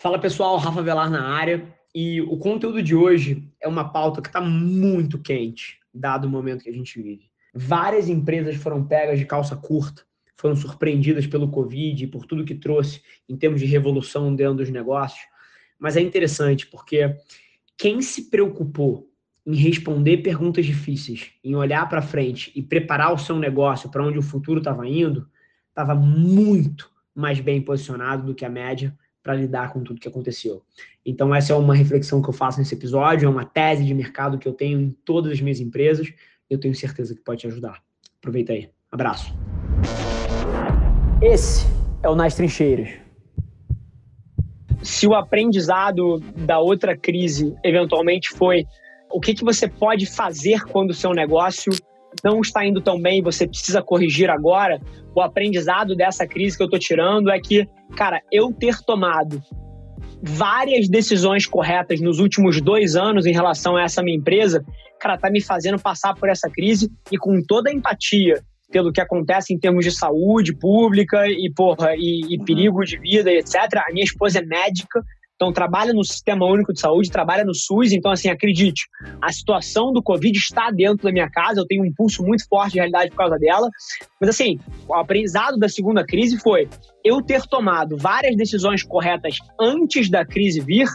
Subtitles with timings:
[0.00, 4.28] Fala pessoal, Rafa Velar na área e o conteúdo de hoje é uma pauta que
[4.28, 7.28] está muito quente, dado o momento que a gente vive.
[7.52, 10.04] Várias empresas foram pegas de calça curta,
[10.36, 14.70] foram surpreendidas pelo Covid e por tudo que trouxe em termos de revolução dentro dos
[14.70, 15.26] negócios.
[15.76, 17.16] Mas é interessante porque
[17.76, 19.10] quem se preocupou
[19.44, 24.16] em responder perguntas difíceis, em olhar para frente e preparar o seu negócio para onde
[24.16, 25.28] o futuro estava indo,
[25.70, 30.62] estava muito mais bem posicionado do que a média para lidar com tudo que aconteceu.
[31.04, 34.38] Então, essa é uma reflexão que eu faço nesse episódio, é uma tese de mercado
[34.38, 36.12] que eu tenho em todas as minhas empresas.
[36.48, 37.82] Eu tenho certeza que pode te ajudar.
[38.18, 38.70] Aproveita aí.
[38.90, 39.34] Abraço.
[41.20, 41.66] Esse
[42.02, 42.90] é o Nas Trincheiras.
[44.82, 48.64] Se o aprendizado da outra crise eventualmente foi
[49.10, 51.72] o que, que você pode fazer quando o seu negócio
[52.24, 54.80] não está indo tão bem, você precisa corrigir agora,
[55.14, 59.42] o aprendizado dessa crise que eu estou tirando é que, cara, eu ter tomado
[60.22, 64.64] várias decisões corretas nos últimos dois anos em relação a essa minha empresa,
[64.98, 69.00] cara, tá me fazendo passar por essa crise e com toda a empatia pelo que
[69.00, 73.54] acontece em termos de saúde pública e, porra, e, e perigo de vida, etc.
[73.76, 75.02] A minha esposa é médica,
[75.38, 77.92] então, trabalha no Sistema Único de Saúde, trabalha no SUS.
[77.92, 78.88] Então, assim, acredite,
[79.22, 81.60] a situação do Covid está dentro da minha casa.
[81.60, 83.70] Eu tenho um pulso muito forte de realidade por causa dela.
[84.20, 86.68] Mas, assim, o aprendizado da segunda crise foi
[87.04, 90.88] eu ter tomado várias decisões corretas antes da crise vir.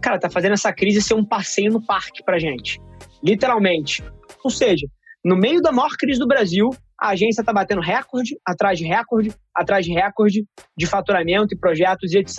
[0.00, 2.80] Cara, tá fazendo essa crise ser um passeio no parque pra gente.
[3.22, 4.02] Literalmente.
[4.42, 4.86] Ou seja,
[5.22, 6.70] no meio da maior crise do Brasil,
[7.02, 10.44] a agência está batendo recorde atrás de recorde, atrás de recorde
[10.76, 12.38] de faturamento e projetos e etc.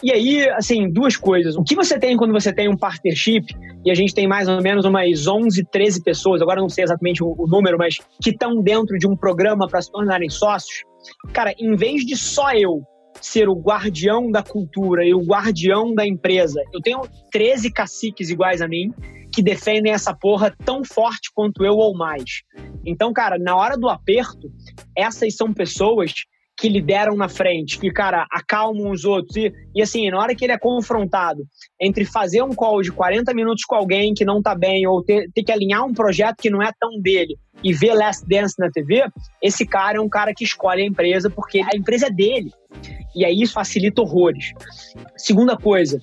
[0.00, 1.56] E aí, assim, duas coisas.
[1.56, 3.44] O que você tem quando você tem um partnership,
[3.84, 7.24] e a gente tem mais ou menos umas 11, 13 pessoas, agora não sei exatamente
[7.24, 10.84] o, o número, mas que estão dentro de um programa para se tornarem sócios.
[11.32, 12.82] Cara, em vez de só eu
[13.20, 16.60] ser o guardião da cultura e o guardião da empresa.
[16.72, 18.92] Eu tenho 13 caciques iguais a mim
[19.32, 22.42] que defendem essa porra tão forte quanto eu ou mais.
[22.84, 24.50] Então, cara, na hora do aperto,
[24.96, 26.12] essas são pessoas
[26.56, 29.36] que lideram na frente, que, cara, acalmam os outros.
[29.36, 31.42] E, e assim, na hora que ele é confrontado
[31.80, 35.28] entre fazer um call de 40 minutos com alguém que não tá bem, ou ter,
[35.34, 38.70] ter que alinhar um projeto que não é tão dele, e ver Last Dance na
[38.70, 39.04] TV,
[39.42, 42.52] esse cara é um cara que escolhe a empresa porque a empresa é dele.
[43.14, 44.52] E aí isso facilita horrores.
[45.16, 46.00] Segunda coisa,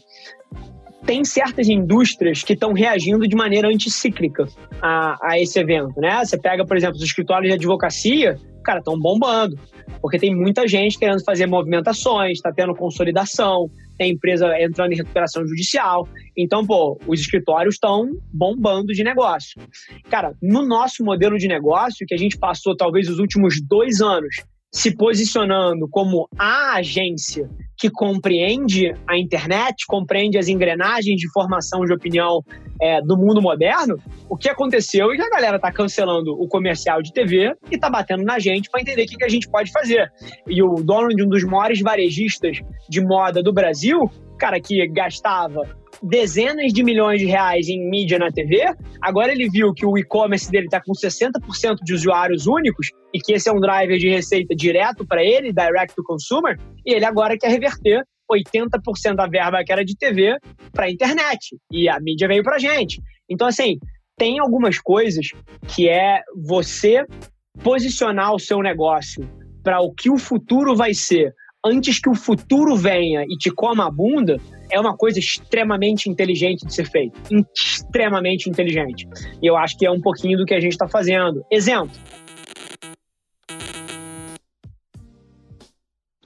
[1.10, 4.48] tem certas indústrias que estão reagindo de maneira anticíclica
[4.80, 6.24] a, a esse evento, né?
[6.24, 9.58] Você pega, por exemplo, os escritórios de advocacia, cara, estão bombando,
[10.04, 15.42] porque tem muita gente querendo fazer movimentações, está tendo consolidação, tem empresa entrando em recuperação
[15.48, 16.08] judicial.
[16.38, 19.60] Então, pô, os escritórios estão bombando de negócio.
[20.12, 24.36] Cara, no nosso modelo de negócio, que a gente passou talvez os últimos dois anos
[24.72, 31.94] se posicionando como a agência que compreende a internet, compreende as engrenagens de formação de
[31.94, 32.44] opinião
[32.82, 33.98] é, do mundo moderno,
[34.30, 37.90] o que aconteceu é que a galera está cancelando o comercial de TV e está
[37.90, 40.12] batendo na gente para entender o que, que a gente pode fazer.
[40.46, 45.62] E o dono de um dos maiores varejistas de moda do Brasil, cara que gastava
[46.02, 48.64] dezenas de milhões de reais em mídia na TV,
[49.02, 53.34] agora ele viu que o e-commerce dele está com 60% de usuários únicos e que
[53.34, 57.38] esse é um driver de receita direto para ele, direct to consumer, e ele agora
[57.38, 60.38] quer reverter 80% da verba que era de TV
[60.72, 61.58] para a internet.
[61.72, 63.02] E a mídia veio para gente.
[63.30, 63.78] Então, assim,
[64.18, 65.28] tem algumas coisas
[65.68, 67.04] que é você
[67.64, 69.28] posicionar o seu negócio
[69.64, 71.34] para o que o futuro vai ser
[71.66, 74.38] antes que o futuro venha e te coma a bunda,
[74.72, 77.18] é uma coisa extremamente inteligente de ser feita.
[77.54, 79.08] Extremamente inteligente.
[79.42, 81.44] E eu acho que é um pouquinho do que a gente está fazendo.
[81.52, 81.96] Exemplo.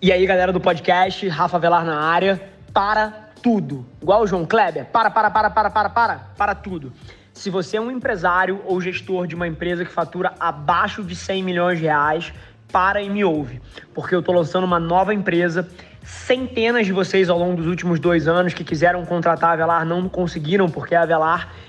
[0.02, 2.42] E aí, galera do podcast, Rafa Velar na área.
[2.74, 3.86] Para tudo.
[4.02, 4.86] Igual o João Kleber.
[4.88, 6.18] Para, para, para, para, para, para.
[6.38, 6.92] Para tudo.
[7.32, 11.44] Se você é um empresário ou gestor de uma empresa que fatura abaixo de 100
[11.44, 12.34] milhões de reais,
[12.72, 13.62] para e me ouve,
[13.94, 15.70] porque eu estou lançando uma nova empresa.
[16.04, 20.10] Centenas de vocês ao longo dos últimos dois anos que quiseram contratar a Avelar não
[20.10, 21.54] conseguiram, porque a Avelar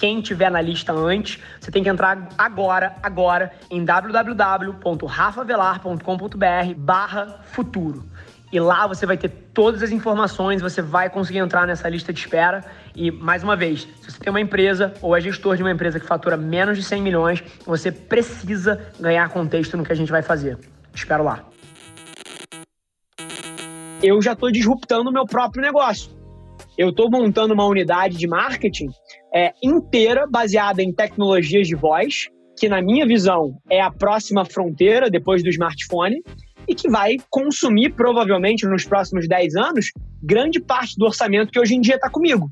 [0.00, 8.08] quem tiver na lista antes, você tem que entrar agora, agora, em www.rafavelar.com.br barra futuro.
[8.50, 12.18] E lá você vai ter todas as informações, você vai conseguir entrar nessa lista de
[12.18, 12.64] espera.
[12.96, 16.00] E, mais uma vez, se você tem uma empresa ou é gestor de uma empresa
[16.00, 20.22] que fatura menos de 100 milhões, você precisa ganhar contexto no que a gente vai
[20.22, 20.58] fazer.
[20.94, 21.44] Espero lá.
[24.02, 26.10] Eu já estou disruptando o meu próprio negócio.
[26.78, 28.88] Eu estou montando uma unidade de marketing
[29.34, 32.28] é, inteira baseada em tecnologias de voz,
[32.58, 36.22] que na minha visão é a próxima fronteira depois do smartphone
[36.68, 39.90] e que vai consumir provavelmente nos próximos 10 anos
[40.22, 42.50] grande parte do orçamento que hoje em dia está comigo.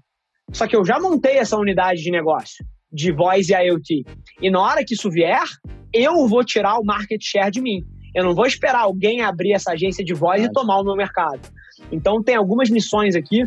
[0.52, 4.04] Só que eu já montei essa unidade de negócio de voz e IoT.
[4.40, 5.44] E na hora que isso vier,
[5.92, 7.84] eu vou tirar o market share de mim.
[8.14, 11.40] Eu não vou esperar alguém abrir essa agência de voz e tomar o meu mercado.
[11.92, 13.44] Então tem algumas missões aqui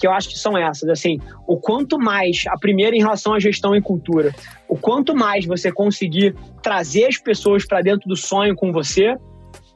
[0.00, 0.88] que eu acho que são essas.
[0.88, 4.34] Assim, o quanto mais, a primeira em relação à gestão e cultura,
[4.68, 9.16] o quanto mais você conseguir trazer as pessoas para dentro do sonho com você,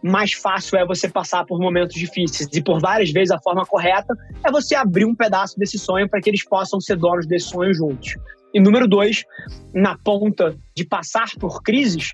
[0.03, 2.49] mais fácil é você passar por momentos difíceis.
[2.53, 6.21] E por várias vezes a forma correta é você abrir um pedaço desse sonho para
[6.21, 8.15] que eles possam ser donos desse sonho juntos.
[8.53, 9.25] E número dois,
[9.75, 12.13] na ponta de passar por crises,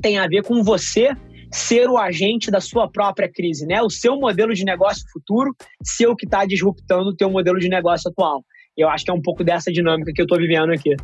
[0.00, 1.10] tem a ver com você
[1.50, 3.82] ser o agente da sua própria crise, né?
[3.82, 7.68] O seu modelo de negócio futuro ser o que está disruptando o teu modelo de
[7.68, 8.44] negócio atual.
[8.76, 10.96] Eu acho que é um pouco dessa dinâmica que eu estou vivendo aqui.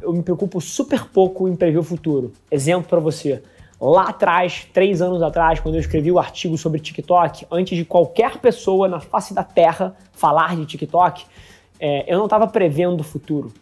[0.00, 2.32] Eu me preocupo super pouco em prever o futuro.
[2.50, 3.42] Exemplo para você.
[3.80, 8.38] Lá atrás, três anos atrás, quando eu escrevi o artigo sobre TikTok, antes de qualquer
[8.38, 11.24] pessoa na face da Terra falar de TikTok,
[11.78, 13.52] é, eu não estava prevendo o futuro.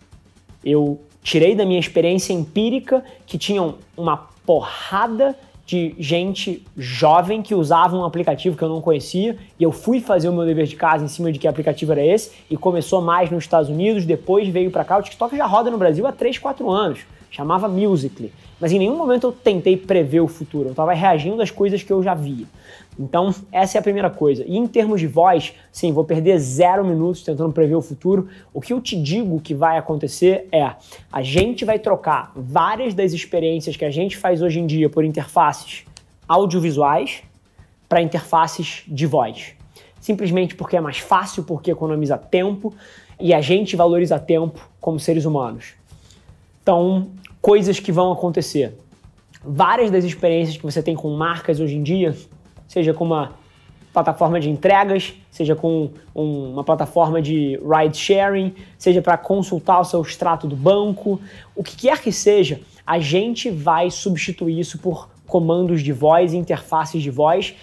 [0.63, 7.97] Eu tirei da minha experiência empírica que tinham uma porrada de gente jovem que usava
[7.97, 11.05] um aplicativo que eu não conhecia e eu fui fazer o meu dever de casa
[11.05, 14.69] em cima de que aplicativo era esse e começou mais nos Estados Unidos, depois veio
[14.69, 14.99] para cá.
[14.99, 16.99] O TikTok já roda no Brasil há 3, 4 anos,
[17.31, 18.33] chamava Musical.ly.
[18.61, 21.93] Mas em nenhum momento eu tentei prever o futuro, eu estava reagindo às coisas que
[21.93, 22.47] eu já via.
[22.99, 24.45] Então, essa é a primeira coisa.
[24.47, 28.29] E em termos de voz, sim, vou perder zero minutos tentando prever o futuro.
[28.53, 30.73] O que eu te digo que vai acontecer é:
[31.11, 35.05] a gente vai trocar várias das experiências que a gente faz hoje em dia por
[35.05, 35.85] interfaces
[36.29, 37.23] audiovisuais
[37.89, 39.53] para interfaces de voz.
[40.01, 42.73] Simplesmente porque é mais fácil, porque economiza tempo
[43.19, 45.75] e a gente valoriza tempo como seres humanos.
[46.63, 47.09] Então,
[47.41, 48.77] coisas que vão acontecer.
[49.43, 52.17] Várias das experiências que você tem com marcas hoje em dia
[52.69, 53.33] seja com uma
[53.93, 59.85] plataforma de entregas, seja com um, uma plataforma de ride sharing, seja para consultar o
[59.85, 61.21] seu extrato do banco,
[61.57, 67.03] o que quer que seja, a gente vai substituir isso por comandos de voz, interfaces
[67.03, 67.55] de voz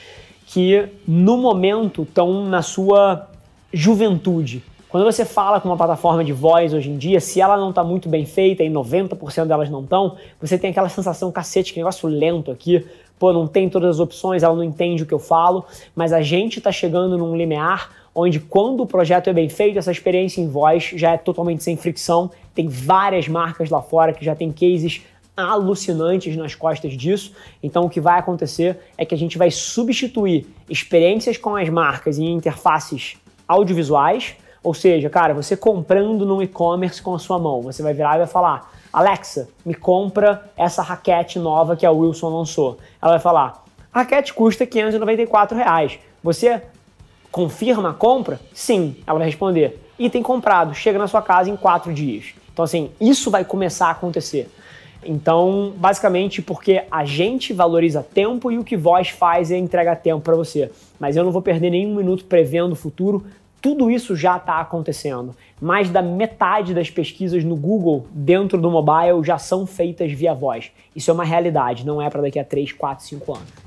[0.47, 3.29] que no momento estão na sua
[3.73, 4.63] juventude.
[4.89, 7.83] Quando você fala com uma plataforma de voz hoje em dia, se ela não está
[7.83, 12.07] muito bem feita, e 90% delas não estão, você tem aquela sensação, cacete, que negócio
[12.07, 12.85] lento aqui,
[13.19, 16.21] pô, não tem todas as opções, ela não entende o que eu falo, mas a
[16.21, 20.47] gente está chegando num limiar onde quando o projeto é bem feito, essa experiência em
[20.47, 22.31] voz já é totalmente sem fricção.
[22.55, 25.01] Tem várias marcas lá fora que já tem cases
[25.35, 27.31] alucinantes nas costas disso.
[27.61, 32.17] Então o que vai acontecer é que a gente vai substituir experiências com as marcas
[32.17, 33.17] em interfaces
[33.47, 34.35] audiovisuais,
[34.67, 38.17] ou seja, cara, você comprando no e-commerce com a sua mão, você vai virar e
[38.17, 42.77] vai falar: Alexa, me compra essa raquete nova que a Wilson lançou.
[43.01, 45.97] Ela vai falar: a raquete custa 594 reais.
[46.21, 46.61] Você
[47.31, 48.41] confirma a compra?
[48.53, 49.81] Sim, ela vai responder.
[49.97, 52.33] Item comprado, chega na sua casa em quatro dias.
[52.51, 54.51] Então, assim, isso vai começar a acontecer.
[55.01, 60.19] Então, basicamente, porque a gente valoriza tempo e o que voz faz é entregar tempo
[60.19, 60.69] para você.
[60.99, 63.25] Mas eu não vou perder nenhum minuto prevendo o futuro,
[63.61, 65.35] tudo isso já está acontecendo.
[65.59, 70.71] Mais da metade das pesquisas no Google dentro do mobile já são feitas via voz.
[70.95, 73.66] Isso é uma realidade, não é para daqui a 3, 4, 5 anos.